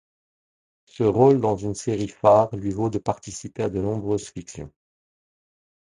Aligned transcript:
Ce 0.87 1.03
rôle 1.03 1.39
dans 1.41 1.55
une 1.55 1.75
série 1.75 2.07
phare 2.07 2.55
lui 2.55 2.71
vaut 2.71 2.89
de 2.89 2.97
participer 2.97 3.61
à 3.61 3.69
de 3.69 3.79
nombreuses 3.79 4.29
fictions. 4.31 4.71